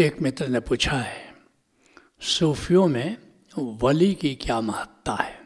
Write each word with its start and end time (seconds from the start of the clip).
एक 0.00 0.20
मित्र 0.20 0.46
ने 0.48 0.60
पूछा 0.60 0.98
है, 1.00 1.34
सूफियों 2.20 2.86
में 2.86 3.16
वली 3.58 4.14
की 4.14 4.34
क्या 4.34 4.60
महत्ता 4.60 5.14
है? 5.14 5.44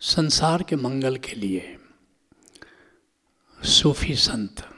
संसार 0.00 0.62
के 0.62 0.76
मंगल 0.76 1.16
के 1.16 1.32
लिए 1.32 1.78
सूफी 3.62 4.14
संत 4.16 4.68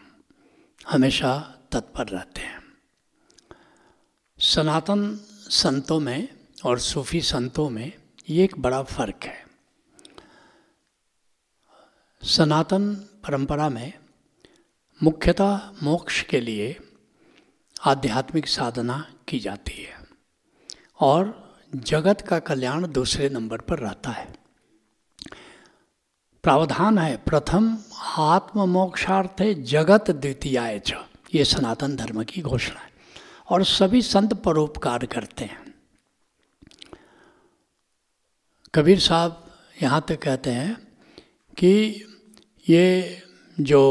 हमेशा 0.89 1.59
तत्पर 1.73 2.07
रहते 2.07 2.41
हैं। 2.41 2.63
सनातन 4.39 5.17
संतों 5.51 6.01
में 6.01 6.29
और 6.65 6.79
सूफी 6.79 7.21
संतों 7.21 7.71
में 7.71 7.93
ये 8.31 8.45
एक 8.45 8.59
बड़ा 8.59 8.83
फ़र्क 8.83 9.21
है। 9.25 9.47
सनातन 12.23 12.95
परंपरा 12.95 13.69
में 13.69 14.04
मुख्यतः 15.03 15.61
मोक्ष 15.83 16.23
के 16.23 16.41
लिए 16.41 16.77
आध्यात्मिक 17.85 18.47
साधना 18.47 19.15
की 19.29 19.39
जाती 19.39 19.83
है 19.83 19.95
और 21.01 21.45
जगत 21.75 22.21
का 22.21 22.39
कल्याण 22.39 22.87
दूसरे 22.93 23.29
नंबर 23.29 23.61
पर 23.61 23.79
रहता 23.79 24.11
है। 24.11 24.33
प्रावधान 26.43 26.99
है, 26.99 27.17
प्रथम 27.17 27.79
आत्म 28.19 28.69
मोक्षार्थ 28.69 29.41
है 29.41 29.63
जगत 29.63 30.11
द्वितीय 30.11 30.79
च। 30.87 30.93
ये 31.35 31.45
सनातन 31.45 31.97
धर्म 31.97 32.25
की 32.25 32.43
घोषणा 32.43 32.81
है 32.81 32.91
और 33.49 33.65
सभी 33.65 34.03
संत 34.03 34.35
परोपकार 34.35 35.07
करते 35.07 35.45
हैं। 35.45 35.75
कबीर 38.75 38.99
साहब 38.99 39.57
यहाँ 39.83 40.05
तक 40.09 40.23
कहते 40.23 40.51
हैं 40.51 40.75
कि 41.57 41.73
ये 42.69 43.23
जो 43.61 43.83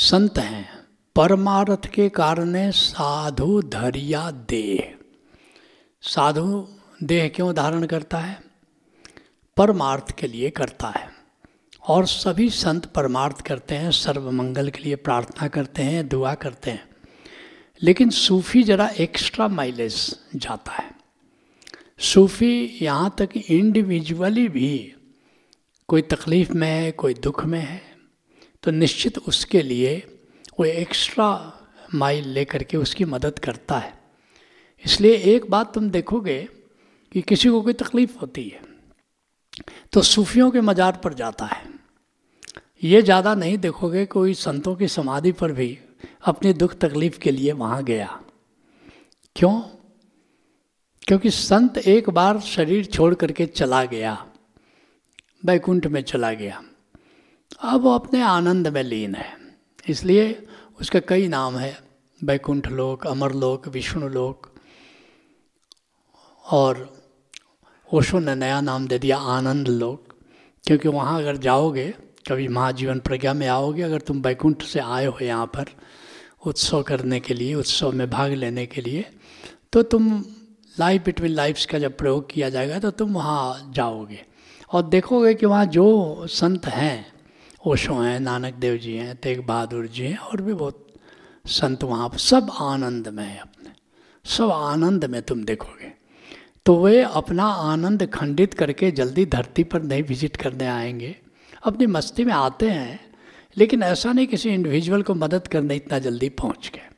संत 0.00 0.38
हैं। 0.38 0.86
परमार्थ 1.16 1.86
के 1.86 2.08
कारण 2.08 2.70
साधु, 2.70 3.62
धरिया, 3.62 4.30
देह। 4.30 4.98
साधु 6.02 6.68
देह 7.02 7.28
क्यों 7.28 7.54
धारण 7.54 7.86
करता 7.86 8.18
है? 8.18 8.42
परमार्थ 9.56 10.10
के 10.10 10.26
लिए 10.26 10.50
करता 10.50 10.88
है। 10.88 11.10
और 11.88 12.06
सभी 12.06 12.50
संत 12.50 12.86
परमार्थ 12.86 13.40
करते 13.40 13.74
हैं 13.74 13.90
सर्व 13.90 14.30
मंगल 14.30 14.70
के 14.70 14.78
लिए 14.78 14.96
प्रार्थना 14.96 15.48
करते 15.48 15.82
हैं, 15.82 16.08
दुआ 16.08 16.34
करते 16.34 16.70
हैं। 16.70 16.88
लेकिन 17.82 18.10
सूफी 18.10 18.62
जरा 18.62 18.88
एक्स्ट्रा 18.88 19.48
माइलेज 19.48 20.18
जाता 20.36 20.72
है। 20.72 20.92
सूफी 21.98 22.78
यहाँ 22.82 23.14
तक 23.18 23.28
इंडिविजुअली 23.36 24.48
भी 24.48 24.94
कोई 25.88 26.02
तकलीफ़ 26.02 26.52
में 26.52 26.70
है, 26.70 26.92
कोई 26.92 27.14
दुख 27.14 27.44
में 27.44 27.60
है 27.60 27.87
तो 28.68 28.72
निश्चित 28.72 29.18
उसके 29.20 29.60
लिए 29.62 29.92
वो 30.58 30.64
एक्स्ट्रा 30.64 31.28
माइल 31.94 32.28
लेकर 32.28 32.62
के 32.62 32.76
उसकी 32.76 33.04
मदद 33.06 33.38
करता 33.38 33.78
है। 33.78 33.92
इसलिए 34.84 35.14
एक 35.26 35.48
बात 35.50 35.72
तुम 35.74 35.88
देखोगे 35.90 36.36
कि 37.12 37.22
किसी 37.22 37.48
को 37.48 37.60
कोई 37.62 37.72
तकलीफ़ 37.74 38.18
होती 38.18 38.44
है 38.44 38.60
तो 39.92 40.02
सूफियों 40.02 40.50
के 40.50 40.60
मज़ार 40.60 41.00
पर 41.04 41.14
जाता 41.14 41.46
है। 41.46 41.62
ये 42.84 43.02
ज़्यादा 43.02 43.34
नहीं 43.36 43.56
देखोगे 43.58 44.04
कोई 44.08 44.34
संतों 44.36 44.76
की 44.76 44.88
समाधि 44.90 45.32
पर 45.32 45.52
भी 45.52 45.78
अपनी 46.26 46.52
दुख 46.54 46.78
तकलीफ़ 46.78 47.18
के 47.18 47.30
लिए 47.30 47.52
वहाँ 47.54 47.82
गया। 47.84 48.20
क्यों? 49.36 49.60
क्योंकि 51.02 51.30
संत 51.32 51.78
एक 51.78 52.10
बार 52.12 52.40
शरीर 52.46 52.84
छोड़ 52.86 53.14
करके 53.16 53.46
चला 53.48 53.84
गया, 53.86 54.16
बैकुंठ 55.42 55.86
में 55.86 56.02
चला 56.04 56.32
गया। 56.34 56.62
अब 57.50 57.80
वो 57.80 57.94
अपने 57.94 58.22
आनंद 58.22 58.68
में 58.68 58.82
लीन 58.82 59.14
है। 59.14 59.32
इसलिए 59.88 60.46
उसके 60.80 61.00
कई 61.00 61.28
नाम 61.28 61.56
है 61.56 61.76
बैकुंठ 62.20 62.68
लोक, 62.68 63.06
अमर 63.06 63.32
लोक, 63.32 63.68
विष्णु 63.68 64.08
लोक। 64.08 64.46
और 66.44 66.98
ओशो 67.90 68.18
ने 68.18 68.34
नया 68.34 68.60
नाम 68.60 68.86
दे 68.86 68.98
दिया, 68.98 69.16
आनंद 69.16 69.68
लोक। 69.68 70.14
क्योंकि 70.64 70.88
वहाँ 70.88 71.18
अगर 71.18 71.36
जाओगे, 71.36 71.88
कभी 72.28 72.48
महाजीवन 72.48 72.98
प्रज्ञा 72.98 73.34
में 73.34 73.46
आओगे, 73.48 73.82
अगर 73.82 74.00
तुम 74.00 74.22
बैकुंठ 74.22 74.62
से 74.62 74.80
आए 74.80 75.06
हो 75.06 75.18
यहाँ 75.22 75.46
पर, 75.46 75.66
उत्सव 76.46 76.82
करने 76.82 77.20
के 77.20 77.34
लिए, 77.34 77.54
उत्सव 77.54 77.92
में 77.92 78.08
भाग 78.10 78.32
लेने 78.32 78.66
के 78.66 78.80
लिए 78.80 79.04
तो 79.72 79.82
तुम 79.82 80.24
लाइफ 80.78 81.04
बिटवीन 81.04 81.30
लाइफ्स 81.30 81.66
का 81.66 81.78
जब 81.78 81.96
प्रयोग 81.96 82.30
किया 82.30 82.48
जाएगा 82.50 82.78
तो 82.78 82.90
तुम 82.90 83.12
वहाँ 83.12 83.72
जाओगे। 83.74 84.24
और 84.72 84.82
देखोगे 84.82 85.34
कि 85.34 85.46
वहाँ 85.46 85.66
जो 85.66 86.26
संत 86.26 86.66
हैं 86.66 87.17
ओशो 87.68 87.94
हैं, 87.94 88.20
नानक 88.20 88.54
देव 88.54 88.76
जी 88.76 88.94
हैं, 88.94 89.16
तेग 89.16 89.46
बहादुर 89.46 89.86
जी 89.86 90.04
हैं, 90.04 90.16
और 90.16 90.40
भी 90.40 90.54
बहुत 90.54 90.86
संत 91.46 91.84
वहाँ 91.84 92.10
सब 92.16 92.50
आनंद 92.60 93.08
में 93.08 93.24
है 93.24 93.38
अपने। 93.38 93.70
सब 94.24 94.50
आनंद 94.50 95.04
में 95.04 95.22
तुम 95.22 95.44
देखोगे। 95.44 95.92
तो 96.66 96.84
वे 96.84 97.02
अपना 97.02 97.44
आनंद 97.44 98.06
खंडित 98.06 98.54
करके 98.54 98.90
जल्दी 98.90 99.26
धरती 99.26 99.64
पर 99.64 99.82
नहीं 99.82 100.02
विज़िट 100.02 100.36
करने 100.36 100.66
आएँगे। 100.66 101.16
अपनी 101.64 101.86
मस्ती 101.86 102.24
में 102.24 102.32
आते 102.32 102.70
हैं, 102.70 103.00
लेकिन 103.56 103.82
ऐसा 103.82 104.12
नहीं 104.12 104.26
किसी 104.26 104.50
इंडिविजुअल 104.50 105.02
को 105.02 105.14
मदद 105.14 105.48
करने 105.48 105.76
इतना 105.76 105.98
जल्दी 105.98 106.28
पहुँच 106.28 106.70
गए। 106.74 106.88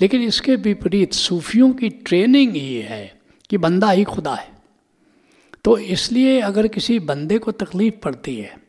लेकिन 0.00 0.22
इसके 0.22 0.56
विपरीत 0.56 1.12
सूफियों 1.12 1.72
की 1.72 1.88
ट्रेनिंग 1.88 2.52
ही 2.52 2.74
है 2.74 3.20
कि 3.50 3.58
बंदा 3.58 3.90
ही 3.90 4.04
खुदा 4.04 4.34
है। 4.34 4.52
तो 5.64 5.78
इसलिए 5.78 6.40
अगर 6.40 6.68
किसी 6.68 6.98
बंदे 6.98 7.38
को 7.38 7.52
तकलीफ़ 7.52 7.94
पड़ती 7.94 8.36
है 8.36 8.67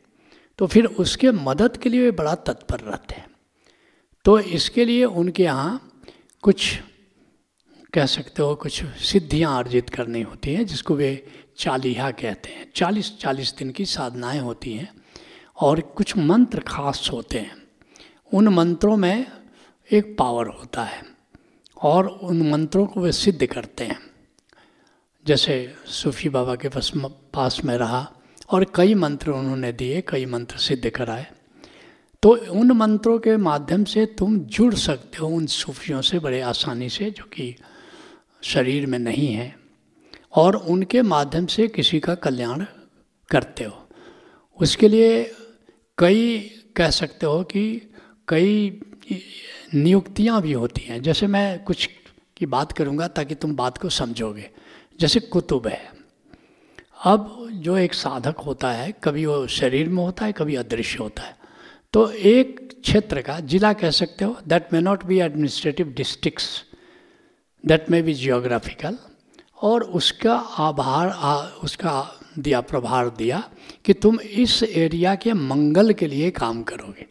तो 0.60 0.66
फिर 0.66 0.86
उसके 0.86 1.30
मदद 1.30 1.76
के 1.76 1.88
लिए 1.88 2.00
वे 2.00 2.10
बड़ा 2.10 2.34
तत्पर 2.34 2.80
रहते 2.80 3.14
हैं। 3.14 3.30
तो 4.24 4.38
इसके 4.38 4.84
लिए 4.84 5.04
उनके 5.04 5.42
यहाँ 5.42 6.02
कुछ, 6.42 6.80
कह 7.92 8.06
सकते 8.06 8.42
हो, 8.42 8.54
कुछ 8.54 8.84
सिद्धियाँ 8.84 9.58
अर्जित 9.58 9.90
करनी 9.90 10.22
होती 10.22 10.54
हैं, 10.54 10.66
जिसको 10.66 10.94
वे 10.94 11.26
चालीहा 11.58 12.10
कहते 12.10 12.48
हैं। 12.48 12.72
चालीस 12.74 13.18
चालीस 13.18 13.54
दिन 13.58 13.70
की 13.70 13.84
साधनाएँ 13.84 14.40
होती 14.40 14.72
हैं 14.72 14.94
और 15.60 15.80
कुछ 15.80 16.16
मंत्र 16.16 16.60
खास 16.60 17.10
होते 17.12 17.38
हैं। 17.38 17.62
उन 18.34 18.48
मंत्रों 18.48 18.96
में 18.96 19.26
एक 19.92 20.16
पावर 20.18 20.46
होता 20.46 20.84
है 20.84 21.02
और 21.82 22.06
उन 22.06 22.50
मंत्रों 22.50 22.86
को 22.86 23.00
वे 23.00 23.12
सिद्ध 23.12 23.46
करते 23.46 23.84
हैं। 23.84 24.00
जैसे 25.26 25.74
सूफी 25.86 26.28
बाबा 26.28 26.54
के 26.54 26.68
पास 26.68 26.92
पास 27.34 27.60
में 27.64 27.76
रहा 27.76 28.12
और 28.50 28.72
कई 28.74 28.94
मंत्र 28.94 29.30
उन्होंने 29.30 29.72
दिए, 29.72 30.00
कई 30.08 30.26
मंत्र 30.26 30.56
सिद्ध 30.56 30.90
कराए। 30.90 31.26
तो 32.22 32.36
उन 32.36 32.70
मंत्रों 32.70 33.18
के 33.18 33.36
माध्यम 33.36 33.84
से 33.84 34.06
तुम 34.06 34.38
जुड़ 34.38 34.74
सकते 34.74 35.18
हो 35.18 35.28
उन 35.28 35.46
सूफियों 35.46 36.02
से 36.02 36.18
बड़े 36.18 36.40
आसानी 36.40 36.88
से, 36.88 37.10
जो 37.10 37.24
कि 37.24 37.56
शरीर 38.42 38.86
में 38.86 38.98
नहीं 38.98 39.28
है, 39.28 39.58
और 40.34 40.56
उनके 40.56 41.02
माध्यम 41.02 41.46
से 41.46 41.68
किसी 41.68 42.00
का 42.00 42.14
कल्याण 42.14 42.64
करते 43.30 43.64
हो। 43.64 43.88
उसके 44.60 44.88
लिए 44.88 45.34
कई 45.98 46.50
कह 46.76 46.90
सकते 46.90 47.26
हो 47.26 47.42
कि 47.42 47.94
कई 48.28 48.80
नियुक्तियाँ 49.74 50.42
भी 50.42 50.52
होती 50.52 50.80
हैं। 50.80 51.02
जैसे 51.02 51.26
मैं 51.26 51.64
कुछ 51.64 51.90
की 52.36 52.46
बात 52.46 52.72
करूँगा 52.72 53.08
ताकि 53.08 53.34
तुम 53.34 53.56
बात 53.56 53.78
को 53.78 53.88
समझोगे। 53.88 54.50
जैसे 55.00 55.20
कुतुब 55.20 55.66
है। 55.66 55.99
अब 57.04 57.48
जो 57.52 57.76
एक 57.76 57.94
साधक 57.94 58.36
होता 58.36 58.72
है 58.72 58.92
कभी 59.04 59.26
वो 59.26 59.46
शरीर 59.46 59.88
में 59.88 60.02
होता 60.04 60.24
है 60.24 60.32
कभी 60.32 60.54
अदृश्य 60.54 60.98
होता 60.98 61.22
है। 61.22 61.36
तो 61.92 62.10
एक 62.10 62.80
क्षेत्र 62.82 63.22
का 63.22 63.40
जिला 63.40 63.72
कह 63.72 63.90
सकते 63.90 64.24
हो 64.24 64.36
that 64.48 64.72
may 64.72 64.80
not 64.80 65.04
be 65.04 65.20
administrative 65.20 65.88
districts 65.88 66.64
that 67.66 67.90
may 67.90 68.02
be 68.02 68.14
geographical 68.14 68.98
और 69.62 69.82
उसका 69.82 70.34
आभार 70.34 71.08
आ, 71.08 71.42
उसका 71.42 72.20
दिया 72.38 72.60
प्रभार 72.60 73.08
दिया 73.08 73.50
कि 73.84 73.92
तुम 73.92 74.20
इस 74.20 74.62
एरिया 74.62 75.14
के 75.14 75.32
मंगल 75.32 75.92
के 75.92 76.06
लिए 76.06 76.30
काम 76.30 76.62
करोगे। 76.62 77.06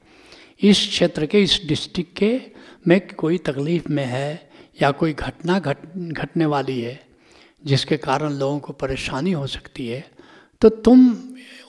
इस 0.61 0.87
क्षेत्र 0.87 1.25
के 1.25 1.43
इस 1.43 1.61
डिस्ट्रिक्ट 1.65 2.17
के 2.17 2.41
में 2.87 3.07
कोई 3.07 3.37
तकलीफ़ 3.37 3.89
में 3.89 4.05
है 4.05 4.49
या 4.81 4.91
कोई 4.91 5.13
घटना 5.13 5.59
घट 5.59 5.77
घटने 5.97 6.45
वाली 6.45 6.81
है 6.81 7.08
जिसके 7.63 7.97
कारण 7.99 8.33
लोगों 8.33 8.59
को 8.59 8.73
परेशानी 8.75 9.31
हो 9.31 9.47
सकती 9.47 9.87
है 9.87 10.03
तो 10.61 10.69
तुम 10.69 11.09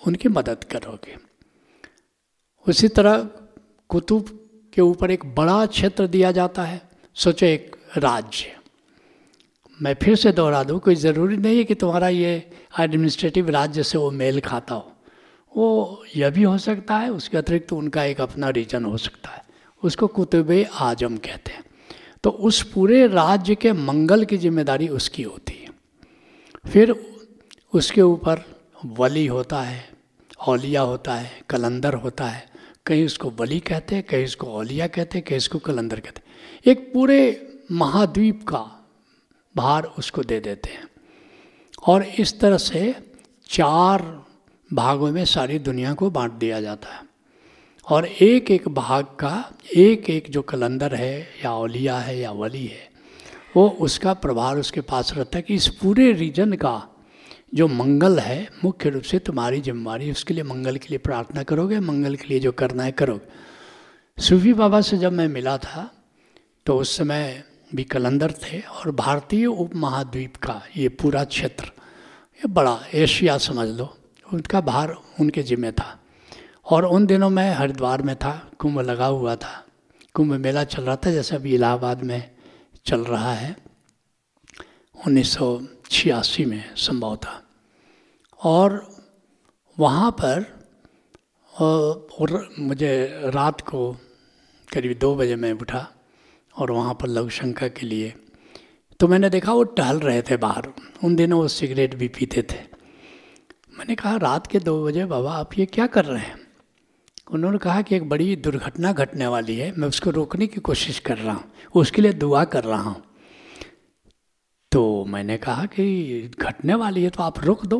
उनकी 0.07 0.29
मदद 0.29 0.65
करोगे। 0.65 1.17
उसी 2.67 2.89
तरह 2.91 3.29
कुतुब 3.91 4.29
के 4.73 4.83
ऊपर 4.83 5.11
एक 5.11 5.25
बड़ा 5.35 5.65
क्षेत्र 5.67 6.07
दिया 6.07 6.31
जाता 6.33 6.63
है, 6.63 6.81
सोचो 7.17 7.47
एक 7.47 7.77
राज्य। 7.97 8.57
मैं 9.81 9.95
फिर 9.95 10.17
से 10.17 10.33
दोहरा 10.33 10.63
दूँ, 10.65 10.79
कोई 10.79 10.95
ज़रूरी 10.95 11.37
नहीं 11.37 11.59
है 11.59 11.65
कि 11.65 11.75
तुम्हारा 11.75 12.09
ये 12.09 12.51
एडमिनिस्ट्रेटिव 12.81 13.51
राज्य 13.51 13.83
से 13.83 13.99
वो 13.99 14.11
मेल 14.13 14.41
खाता 14.41 14.75
हो। 14.75 14.93
वो 15.53 16.05
यह 16.17 16.31
भी 16.31 16.43
हो 16.43 16.57
सकता 16.59 16.97
है, 16.97 17.11
उसके 17.11 17.39
अतिरिक्त 17.39 17.69
तो 17.69 17.77
उनका 17.77 18.05
एक 18.05 18.21
अपना 18.21 18.49
रीजन 18.51 18.85
हो 18.85 18.97
सकता 18.99 19.31
है। 19.31 19.43
उसको 19.83 20.07
कुतुब 20.09 20.51
आज़म 20.75 21.17
कहते 21.19 21.53
हैं। 21.53 21.65
तो 22.25 22.31
उस 22.31 22.63
पूरे 22.73 23.07
राज्य 23.07 23.55
के 23.55 23.73
मंगल 23.73 24.25
की 24.25 24.37
ज़िम्मेदारी 24.37 24.89
उसकी 24.91 25.23
होती 25.23 25.50
है 25.50 25.50
फिर 26.67 27.15
उसके 27.75 28.03
ऊपर 28.03 28.41
वली 28.87 29.27
होता 29.27 29.62
है, 29.62 29.91
औलिया 30.47 30.83
होता 30.83 31.15
है, 31.15 31.43
कलंदर 31.51 31.95
होता 31.95 32.25
है। 32.25 32.51
कहीं 32.87 33.07
उसको 33.07 33.31
वली 33.31 33.61
कहते 33.61 33.95
हैं, 33.95 34.05
कहीं 34.05 34.25
उसको 34.25 34.47
औलिया 34.47 34.87
कहते 34.87 35.19
हैं, 35.19 35.25
कहीं 35.29 35.37
इसको 35.37 35.59
कलंदर 35.59 36.01
कहते 36.01 36.21
हैं। 36.21 36.25
एक 36.67 36.93
पूरे 36.95 37.49
महाद्वीप 37.73 38.43
का 38.49 38.89
भार 39.57 39.85
उसको 39.85 40.23
दे 40.23 40.41
देते 40.41 40.71
हैं। 40.71 40.89
और 41.87 42.03
इस 42.03 42.41
तरह 42.41 42.59
से 42.59 42.95
चार 43.49 44.27
भागों 44.73 45.11
में 45.11 45.25
सारी 45.25 45.59
दुनिया 45.59 45.95
को 45.95 46.11
बांट 46.11 46.33
दिया 46.33 46.61
जाता 46.61 46.89
है। 46.89 47.03
और 47.91 48.06
एक 48.06 48.51
एक 48.51 48.69
भाग 48.69 49.05
का 49.05 49.53
एक 49.77 50.11
एक 50.11 50.31
जो 50.31 50.43
कलंदर 50.43 50.95
है 50.95 51.21
या 51.21 51.55
औलिया 51.55 51.99
है 51.99 52.19
या 52.19 52.33
वली 52.33 52.67
है 52.67 52.90
वो 53.56 53.69
उसका 53.81 54.12
प्रभार 54.14 54.58
उसके 54.58 54.81
पास 54.81 55.12
रहता 55.14 55.38
है 55.38 55.43
कि 55.43 55.55
इस 55.55 55.69
पूरे 55.76 56.12
रीजन 56.12 56.52
का 56.55 56.82
जो 57.55 57.67
मंगल 57.69 58.19
है, 58.19 58.49
मुख्य 58.64 58.91
रूप 58.91 59.02
से 59.02 59.19
तुम्हारी 59.19 59.61
जिम्मेवारी 59.61 60.11
उसके 60.11 60.35
लिए 60.35 60.44
मंगल 60.44 60.76
के 60.76 60.88
लिए 60.91 60.99
प्रार्थना 60.99 61.43
करोगे, 61.43 61.81
मंगल 61.81 62.14
के 62.17 62.29
लिए 62.29 62.41
जो 62.41 62.52
करना 62.52 62.82
है 62.82 62.93
करोगे। 62.93 64.23
सूफी 64.23 64.52
बाबा 64.52 64.81
से 64.81 64.99
जब 64.99 65.12
मैं 65.12 65.29
मिला 65.29 65.56
था 65.58 65.91
तो 66.67 66.76
उस 66.79 66.97
समय 66.97 67.43
भी 67.75 67.85
कलंदर 67.85 68.32
थे 68.43 68.61
और 68.61 68.91
भारतीय 68.91 69.47
उपमहाद्वीप 69.47 70.37
का 70.37 70.61
ये 70.76 70.88
पूरा 70.91 71.25
क्षेत्र, 71.25 71.64
ये 71.64 72.49
बड़ा 72.49 72.79
एशिया 72.94 73.37
समझ 73.38 73.69
लो, 73.69 73.94
उनका 74.26 74.61
भार 74.61 74.94
उनके 75.20 75.43
जिम्मे 75.43 75.73
था। 75.73 75.96
और 76.67 76.85
उन 76.85 77.06
दिनों 77.06 77.31
मैं 77.31 77.53
हरिद्वार 77.55 78.03
में 78.03 78.14
था, 78.17 78.32
कुंभ 78.58 78.81
लगा 78.81 79.06
हुआ 79.06 79.35
था। 79.37 79.64
कुंभ 80.14 80.32
मेला 80.35 80.64
चल 80.64 80.82
रहा 80.82 80.96
था, 80.96 81.11
जैसे 81.11 81.37
अभी 81.37 81.55
इलाहाबाद 81.55 82.03
में 82.03 82.31
चल 82.87 83.05
रहा 83.05 83.32
है। 83.35 83.56
उन्नीस 84.94 85.37
में 86.41 86.75
संभव 86.77 87.17
था 87.17 87.43
और 88.41 88.87
वहाँ 89.79 90.11
पर 90.11 90.44
और 91.53 92.49
मुझे 92.59 93.21
रात 93.35 93.61
को 93.61 93.93
करीब 94.69 94.99
दो 94.99 95.15
बजे 95.17 95.37
मैं 95.37 95.53
उठा 95.53 95.87
और 96.55 96.71
वहाँ 96.71 96.94
पर 96.94 97.09
लघु 97.09 97.29
शंका 97.29 97.69
के 97.69 97.87
लिए 97.87 98.15
तो 99.00 99.09
मैंने 99.09 99.31
देखा 99.31 99.53
वो 99.53 99.62
टहल 99.65 99.99
रहे 100.00 100.23
थे 100.23 100.37
बाहर। 100.37 100.73
उन 101.05 101.17
दिनों 101.17 101.41
वो 101.41 101.49
सिगरेट 101.49 101.94
भी 101.94 102.09
पीते 102.09 102.43
थे। 102.43 102.59
मैंने 103.79 103.94
कहा, 103.94 104.17
रात 104.17 104.47
के 104.47 104.59
दो 104.59 104.85
बजे 104.85 105.05
बाबा, 105.05 105.32
आप 105.32 105.59
ये 105.59 105.67
क्या 105.67 105.87
कर 105.87 106.05
रहे 106.05 106.23
हैं? 106.23 106.40
उन्होंने 107.31 107.59
कहा 107.59 107.82
कि 107.82 107.97
एक 107.97 108.09
बड़ी 108.09 108.35
दुर्घटना 108.37 108.93
घटने 108.93 109.27
वाली 109.27 109.56
है, 109.56 109.73
मैं 109.79 109.88
उसको 109.88 110.11
रोकने 110.11 110.47
की 110.47 110.61
कोशिश 110.61 110.99
कर 110.99 111.19
रहा 111.19 111.35
हूँ, 111.35 111.44
उसके 111.75 112.03
लिए 112.03 112.12
दुआ 112.12 112.44
कर 112.44 112.65
रहा 112.65 112.81
हूँ। 112.81 113.03
तो 114.73 115.05
मैंने 115.05 115.37
कहा 115.37 115.65
कि 115.67 116.31
घटने 116.41 116.75
वाली 116.75 117.03
है 117.03 117.11
तो 117.11 117.23
आप 117.23 117.38
रोक 117.44 117.65
दो। 117.67 117.79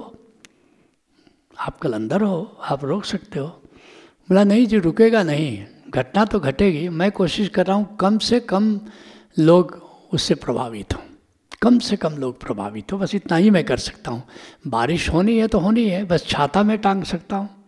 आप 1.59 1.79
कल 1.79 1.93
अंदर 1.93 2.23
हो, 2.23 2.57
आप 2.61 2.85
रोक 2.85 3.05
सकते 3.05 3.39
हो। 3.39 3.47
बोला, 3.47 4.45
नहीं 4.45 4.67
जी, 4.67 4.79
रुकेगा 4.79 5.23
नहीं, 5.23 5.65
घटना 5.91 6.25
तो 6.25 6.41
घटेगी, 6.41 6.89
मैं 6.89 7.11
कोशिश 7.11 7.49
कर 7.49 7.67
रहा 7.67 7.77
हूँ 7.77 7.97
कम 7.97 8.19
से 8.19 8.41
कम 8.41 8.81
लोग 9.39 9.81
उससे 10.13 10.35
प्रभावित 10.35 10.95
हों। 10.95 11.03
कम 11.63 11.79
से 11.79 11.97
कम 11.97 12.13
लोग 12.13 12.41
प्रभावित 12.41 12.93
हो, 12.93 12.99
बस 12.99 13.15
इतना 13.15 13.37
ही 13.37 13.51
मैं 13.51 13.65
कर 13.65 13.79
सकता 13.79 14.11
हूँ। 14.11 14.23
बारिश 14.67 15.09
होनी 15.09 15.39
है 15.39 15.47
तो 15.49 15.59
होनी 15.59 15.89
है, 15.89 16.05
बस 16.05 16.27
छाता 16.27 16.63
में 16.63 16.79
टांग 16.79 17.03
सकता 17.05 17.37
हूँ। 17.37 17.60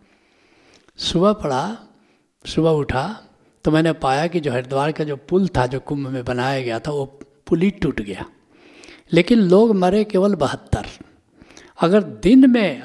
सुबह 0.99 1.33
पड़ा, 1.33 1.77
सुबह 2.45 2.69
उठा 2.71 3.05
तो 3.65 3.71
मैंने 3.71 3.91
पाया 3.93 4.27
कि 4.27 4.39
जो 4.39 4.51
हरिद्वार 4.51 4.91
का 4.91 5.03
जो 5.03 5.15
पुल 5.29 5.47
था, 5.47 5.65
जो 5.67 5.79
कुंभ 5.79 6.07
में 6.07 6.23
बनाया 6.25 6.61
गया 6.61 6.79
था, 6.79 6.91
वो 6.91 7.05
पुल 7.47 7.61
ही 7.61 7.69
टूट 7.71 8.01
गया। 8.01 8.25
लेकिन 9.13 9.39
लोग 9.39 9.75
मरे 9.75 10.03
केवल 10.03 10.35
बहत्तर। 10.35 10.85
अगर 11.81 12.03
दिन 12.03 12.49
में 12.49 12.81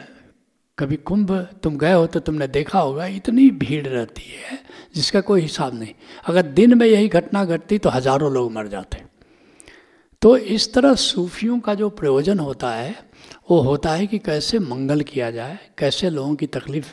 कभी 0.79 0.97
कुंभ 0.97 1.33
तुम 1.63 1.77
गए 1.79 1.93
हो 1.93 2.07
तो 2.07 2.21
तुमने 2.21 2.47
देखा 2.49 2.81
होगा, 2.81 3.07
इतनी 3.07 3.51
भीड़ 3.51 3.87
रहती 3.87 4.23
है, 4.23 4.59
जिसका 4.95 5.21
कोई 5.21 5.41
हिसाब 5.41 5.75
नहीं। 5.75 5.95
अगर 6.27 6.43
दिन 6.43 6.79
में 6.79 6.87
यही 6.87 7.09
घटना 7.09 7.45
घटती 7.45 7.79
तो 7.79 7.91
हज़ारों 7.91 8.33
लोग 8.33 8.53
मर 8.53 8.67
जाते। 8.67 9.03
तो 10.23 10.37
इस 10.37 10.73
तरह 10.75 10.95
सूफियों 10.95 11.59
का 11.61 11.75
जो 11.75 11.89
प्रयोजन 11.91 12.39
होता 12.39 12.71
है, 12.71 12.95
वो 13.51 13.61
होता 13.61 13.91
है 13.91 14.07
कि 14.07 14.19
कैसे 14.19 14.59
मंगल 14.59 15.01
किया 15.03 15.31
जाए, 15.31 15.59
कैसे 15.79 16.11
लोगों 16.11 16.35
की 16.35 16.47
तकलीफ़ 16.47 16.87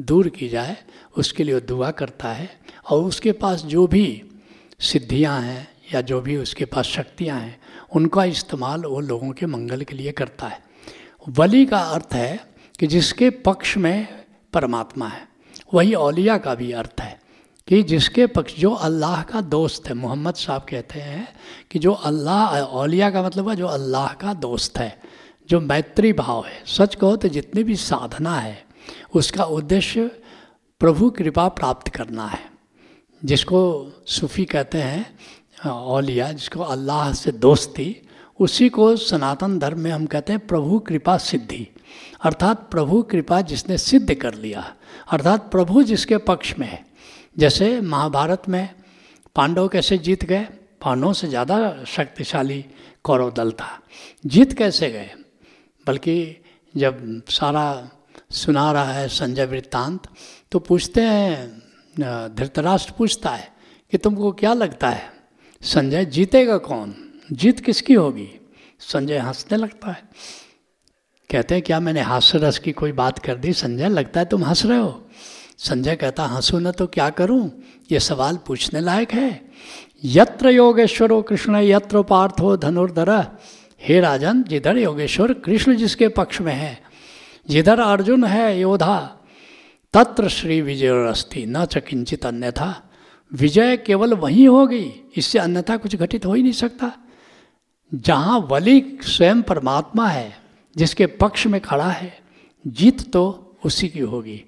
दूर 0.00 0.28
की 0.28 0.48
जाए, 0.48 0.76
उसके 1.16 1.44
लिए 1.44 1.60
दुआ 1.60 1.90
करता 1.90 2.28
है 2.28 2.50
और 2.90 3.04
उसके 3.04 3.32
पास 3.32 3.62
जो 3.64 3.86
भी 3.86 4.22
सिद्धियाँ 4.80 5.40
हैं 5.42 5.68
या 5.94 6.00
जो 6.00 6.20
भी 6.20 6.36
उसके 6.36 6.64
पास 6.64 6.86
शक्तियाँ 6.86 7.38
हैं, 7.40 7.58
उनका 7.94 8.24
इस्तेमाल 8.26 8.84
वो 8.84 9.00
लोगों 9.00 9.30
के 9.32 9.46
मंगल 9.46 9.82
के 9.82 9.96
लिए 9.96 10.12
करता 10.12 10.46
है। 10.46 10.60
वली 11.28 11.64
का 11.66 11.78
अर्थ 11.78 12.14
है 12.14 12.38
कि 12.78 12.86
जिसके 12.86 13.30
पक्ष 13.30 13.76
में 13.76 14.06
परमात्मा 14.52 15.06
है, 15.06 15.26
वही 15.74 15.94
औलिया 15.94 16.36
का 16.38 16.54
भी 16.54 16.70
अर्थ 16.72 17.00
है 17.00 17.18
कि 17.68 17.82
जिसके 17.82 18.26
पक्ष, 18.26 18.54
जो 18.56 18.70
अल्लाह 18.70 19.22
का 19.22 19.40
दोस्त 19.42 19.88
है, 19.88 19.94
मोहम्मद 19.94 20.34
साहब 20.34 20.66
कहते 20.68 21.00
हैं 21.00 21.26
कि 21.70 21.78
जो 21.78 21.92
अल्लाह, 21.92 22.60
औलिया 22.60 23.10
का 23.10 23.22
मतलब 23.22 23.48
है 23.48 23.56
जो 23.56 23.66
अल्लाह 23.66 24.12
का 24.14 24.34
दोस्त 24.36 24.78
है, 24.78 24.98
जो 25.50 25.60
मैत्री 25.60 26.12
भाव 26.12 26.44
है। 26.46 26.62
सच 26.68 26.94
कहो 26.94 27.16
तो 27.16 27.28
जितनी 27.28 27.62
भी 27.62 27.76
साधना 27.76 28.34
है 28.36 28.67
उसका 29.14 29.44
उद्देश्य 29.44 30.10
प्रभु 30.80 31.10
कृपा 31.10 31.48
प्राप्त 31.48 31.88
करना 31.88 32.26
है। 32.26 32.40
जिसको 33.22 33.60
सूफी 34.06 34.44
कहते 34.44 34.78
हैं, 34.78 35.06
औलिया, 35.66 36.30
जिसको 36.32 36.62
अल्लाह 36.62 37.12
से 37.12 37.32
दोस्ती, 37.32 37.94
उसी 38.40 38.68
को 38.68 38.94
सनातन 38.96 39.58
धर्म 39.58 39.80
में 39.80 39.90
हम 39.90 40.06
कहते 40.06 40.32
हैं 40.32 40.46
प्रभु 40.46 40.78
कृपा 40.78 41.16
सिद्धि। 41.18 41.66
अर्थात 42.24 42.68
प्रभु 42.70 43.02
कृपा 43.02 43.40
जिसने 43.40 43.78
सिद्ध 43.78 44.14
कर 44.14 44.34
लिया, 44.34 44.62
अर्थात 45.12 45.50
प्रभु 45.50 45.82
जिसके 45.82 46.16
पक्ष 46.16 46.54
में 46.58 46.66
है। 46.66 46.84
जैसे 47.38 47.80
महाभारत 47.80 48.48
में 48.48 48.68
पांडव 49.36 49.68
कैसे 49.68 49.98
जीत 49.98 50.24
गए? 50.24 50.46
पांडवों 50.80 51.12
से 51.12 51.28
ज़्यादा 51.28 51.84
शक्तिशाली 51.86 52.64
कौरव 53.04 53.30
दल 53.30 53.50
था। 53.52 53.68
जीत 54.26 54.52
कैसे 54.52 54.90
गए? 54.90 55.10
बल्कि 55.86 56.42
जब 56.74 57.22
सारा 57.28 57.66
सुना 58.30 58.72
रहा 58.72 58.92
है 58.92 59.08
संजय 59.08 59.44
वृत्तांत 59.44 60.08
तो 60.52 60.58
पूछते 60.58 61.00
हैं 61.00 61.58
धृतराष्ट्र 62.34 62.92
पूछता 62.98 63.30
है 63.30 63.48
कि 63.90 63.98
तुमको 63.98 64.32
क्या 64.32 64.52
लगता 64.54 64.90
है? 64.90 65.12
संजय, 65.62 66.04
जीतेगा 66.04 66.58
कौन? 66.58 66.94
जीत 67.32 67.60
किसकी 67.60 67.94
होगी? 67.94 68.28
संजय 68.80 69.18
हंसने 69.18 69.58
लगता 69.58 69.90
है। 69.90 70.02
कहते 71.30 71.54
हैं, 71.54 71.64
क्या 71.64 71.80
मैंने 71.80 72.00
हास्य 72.00 72.38
रस 72.38 72.58
की 72.58 72.72
कोई 72.72 72.92
बात 72.92 73.18
कर 73.18 73.36
दी 73.36 73.52
संजय? 73.52 73.88
लगता 73.88 74.20
है 74.20 74.26
तुम 74.26 74.44
हंस 74.44 74.64
रहे 74.66 74.78
हो। 74.78 75.08
संजय 75.58 75.96
कहता, 75.96 76.24
हंसू 76.24 76.58
न 76.58 76.70
तो 76.70 76.86
क्या 76.86 77.10
करूँ? 77.10 77.50
ये 77.92 78.00
सवाल 78.00 78.36
पूछने 78.36 78.80
लायक 78.80 79.12
है। 79.12 79.50
यत्र 80.04 80.50
योगेश्वरो 80.50 81.22
कृष्ण, 81.22 81.56
यत्र 81.56 82.02
पार्थो 82.02 82.56
धनुर्धर। 82.56 83.10
हे 83.80 84.00
राजन, 84.00 84.42
जिधर 84.42 84.78
योगेश्वर, 84.78 85.32
कृष्ण 85.32 85.76
जिसके 85.76 86.08
पक्ष 86.08 86.40
में 86.40 86.54
है 86.54 86.87
जिधर 87.50 87.80
अर्जुन 87.80 88.24
है 88.24 88.60
योधा 88.60 89.14
तत्र 89.92 90.28
श्री 90.28 90.60
विजय 90.60 90.88
अस्थि 90.88 91.46
न 91.46 91.64
च 91.64 91.78
किंचित 91.78 92.26
अन्यथा। 92.26 92.90
विजय 93.32 93.76
केवल 93.76 94.14
वही 94.14 94.44
होगी, 94.44 94.92
इससे 95.16 95.38
अन्यथा 95.38 95.76
कुछ 95.76 95.96
घटित 95.96 96.26
हो 96.26 96.34
ही 96.34 96.42
नहीं 96.42 96.52
सकता। 96.52 96.92
जहाँ 97.94 98.48
वली 98.50 98.98
स्वयं 99.02 99.42
परमात्मा 99.42 100.08
है, 100.08 100.38
जिसके 100.76 101.06
पक्ष 101.06 101.46
में 101.46 101.60
खड़ा 101.60 101.88
है, 101.88 102.18
जीत 102.66 103.12
तो 103.12 103.56
उसी 103.64 103.88
की 103.88 104.00
होगी। 104.00 104.44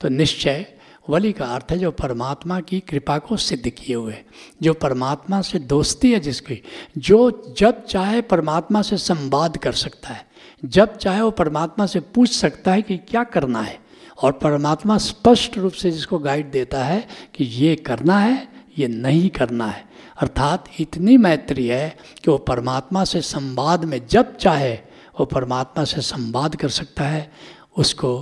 तो 0.00 0.08
निश्चय, 0.08 0.66
वली 1.10 1.32
का 1.32 1.44
अर्थ 1.44 1.66
है 1.70 1.78
जो 1.78 1.90
परमात्मा 1.90 2.60
की 2.60 2.80
कृपा 2.80 3.18
को 3.18 3.36
सिद्ध 3.36 3.68
किए 3.68 3.96
हुए, 3.96 4.16
जो 4.62 4.74
परमात्मा 4.74 5.42
से 5.42 5.58
दोस्ती 5.58 6.12
है 6.12 6.20
जिसकी, 6.20 6.62
जो 6.98 7.54
जब 7.58 7.84
चाहे 7.84 8.20
परमात्मा 8.20 8.82
से 8.82 8.96
संवाद 8.96 9.56
कर 9.56 9.72
सकता 9.72 10.08
है। 10.08 10.33
जब 10.64 10.96
चाहे 10.96 11.20
वो 11.20 11.30
परमात्मा 11.30 11.86
से 11.86 12.00
पूछ 12.00 12.30
सकता 12.30 12.72
है 12.72 12.82
कि 12.82 12.96
क्या 12.98 13.24
करना 13.24 13.62
है, 13.62 13.78
और 14.22 14.32
परमात्मा 14.32 14.98
स्पष्ट 14.98 15.58
रूप 15.58 15.72
से 15.72 15.90
जिसको 15.90 16.18
गाइड 16.18 16.50
देता 16.50 16.84
है 16.84 17.06
कि 17.34 17.44
ये 17.44 17.74
करना 17.76 18.18
है, 18.18 18.48
ये 18.78 18.88
नहीं 18.88 19.28
करना 19.30 19.66
है, 19.66 19.84
अर्थात 20.22 20.68
इतनी 20.80 21.16
मैत्री 21.16 21.66
है 21.66 21.88
कि 22.24 22.30
वो 22.30 22.38
परमात्मा 22.38 23.04
से 23.04 23.20
संवाद 23.20 23.84
में 23.84 24.06
जब 24.06 24.36
चाहे 24.36 24.74
वो 25.20 25.24
परमात्मा 25.24 25.84
से 25.84 26.00
संवाद 26.00 26.56
कर 26.56 26.68
सकता 26.68 27.04
है, 27.04 27.30
उसको 27.76 28.12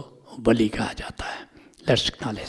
बलि 0.41 0.69
कहा 0.69 0.93
जाता 0.93 1.25
है। 1.25 1.41
Let's 1.89 2.13
knowledge 2.27 2.49